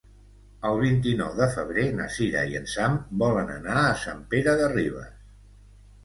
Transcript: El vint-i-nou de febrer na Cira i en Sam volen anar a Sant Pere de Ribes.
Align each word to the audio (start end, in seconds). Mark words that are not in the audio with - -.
El 0.67 0.77
vint-i-nou 0.83 1.33
de 1.39 1.47
febrer 1.57 1.83
na 1.99 2.07
Cira 2.15 2.45
i 2.53 2.57
en 2.59 2.65
Sam 2.71 2.95
volen 3.25 3.51
anar 3.57 3.75
a 3.83 3.91
Sant 4.05 4.23
Pere 4.33 4.55
de 4.63 4.71
Ribes. 4.73 5.13